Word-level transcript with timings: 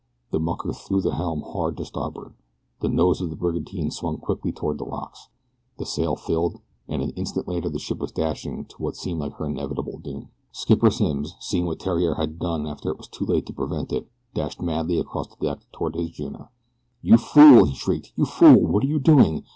The 0.31 0.39
mucker 0.39 0.73
threw 0.73 0.99
the 0.99 1.13
helm 1.13 1.41
hard 1.43 1.77
to 1.77 1.85
starboard. 1.85 2.33
The 2.79 2.89
nose 2.89 3.21
of 3.21 3.29
the 3.29 3.35
brigantine 3.35 3.91
swung 3.91 4.17
quickly 4.17 4.51
toward 4.51 4.79
the 4.79 4.85
rocks. 4.85 5.27
The 5.77 5.85
sail 5.85 6.15
filled, 6.15 6.59
and 6.87 7.03
an 7.03 7.11
instant 7.11 7.47
later 7.47 7.69
the 7.69 7.77
ship 7.77 7.99
was 7.99 8.11
dashing 8.11 8.65
to 8.65 8.75
what 8.81 8.95
seemed 8.95 9.21
her 9.33 9.45
inevitable 9.45 9.99
doom. 9.99 10.29
Skipper 10.51 10.89
Simms, 10.89 11.35
seeing 11.39 11.67
what 11.67 11.83
Theriere 11.83 12.15
had 12.15 12.39
done 12.39 12.65
after 12.65 12.89
it 12.89 12.97
was 12.97 13.09
too 13.09 13.27
late 13.27 13.45
to 13.45 13.53
prevent 13.53 13.93
it, 13.93 14.09
dashed 14.33 14.59
madly 14.59 14.97
across 14.99 15.27
the 15.27 15.35
deck 15.35 15.59
toward 15.71 15.93
his 15.93 16.09
junior. 16.09 16.49
"You 17.03 17.17
fool!" 17.17 17.65
he 17.65 17.75
shrieked. 17.75 18.11
"You 18.15 18.25
fool! 18.25 18.59
What 18.59 18.83
are 18.83 18.87
you 18.87 18.97
doing? 18.97 19.43